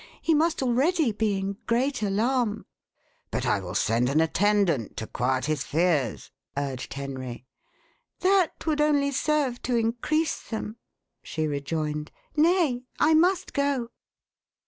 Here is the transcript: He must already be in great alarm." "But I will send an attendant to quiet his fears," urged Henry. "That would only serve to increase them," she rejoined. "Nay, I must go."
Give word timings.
He 0.19 0.33
must 0.33 0.63
already 0.63 1.11
be 1.11 1.37
in 1.37 1.57
great 1.67 2.01
alarm." 2.01 2.65
"But 3.29 3.45
I 3.45 3.59
will 3.59 3.75
send 3.75 4.09
an 4.09 4.19
attendant 4.19 4.97
to 4.97 5.05
quiet 5.05 5.45
his 5.45 5.63
fears," 5.63 6.31
urged 6.57 6.95
Henry. 6.95 7.45
"That 8.21 8.65
would 8.65 8.81
only 8.81 9.11
serve 9.11 9.61
to 9.61 9.75
increase 9.75 10.41
them," 10.41 10.77
she 11.21 11.45
rejoined. 11.45 12.11
"Nay, 12.35 12.81
I 12.99 13.13
must 13.13 13.53
go." 13.53 13.91